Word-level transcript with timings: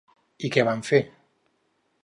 I 0.47 0.51
què 0.55 0.63
van 0.69 0.81
fer? 0.89 1.03